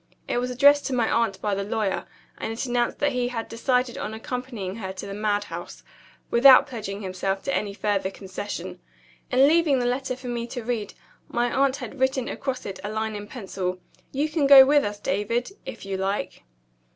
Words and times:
It 0.27 0.39
was 0.39 0.49
addressed 0.49 0.87
to 0.87 0.93
my 0.95 1.11
aunt 1.11 1.39
by 1.43 1.53
the 1.53 1.63
lawyer; 1.63 2.05
and 2.39 2.51
it 2.51 2.65
announced 2.65 2.97
that 2.97 3.11
he 3.11 3.27
had 3.27 3.47
decided 3.47 3.99
on 3.99 4.15
accompanying 4.15 4.77
her 4.77 4.91
to 4.93 5.05
the 5.05 5.13
madhouse 5.13 5.83
without 6.31 6.65
pledging 6.65 7.03
himself 7.03 7.43
to 7.43 7.55
any 7.55 7.75
further 7.75 8.09
concession. 8.09 8.79
In 9.29 9.47
leaving 9.47 9.77
the 9.77 9.85
letter 9.85 10.15
for 10.15 10.25
me 10.25 10.47
to 10.47 10.63
read, 10.63 10.95
my 11.27 11.53
aunt 11.53 11.75
had 11.75 11.99
written 11.99 12.27
across 12.27 12.65
it 12.65 12.79
a 12.83 12.89
line 12.89 13.13
in 13.15 13.27
pencil: 13.27 13.77
"You 14.11 14.27
can 14.27 14.47
go 14.47 14.65
with 14.65 14.83
us, 14.83 14.97
David, 14.99 15.51
if 15.67 15.85
you 15.85 15.97
like." 15.97 16.45